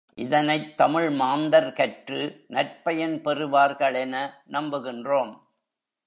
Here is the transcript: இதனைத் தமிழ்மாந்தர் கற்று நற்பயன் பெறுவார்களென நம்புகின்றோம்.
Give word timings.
இதனைத் 0.15 0.81
தமிழ்மாந்தர் 0.81 1.73
கற்று 1.73 2.45
நற்பயன் 2.49 3.17
பெறுவார்களென 3.21 4.33
நம்புகின்றோம். 4.51 5.33